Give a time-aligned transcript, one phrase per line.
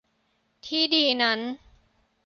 [0.65, 1.39] ที่ดีนั้น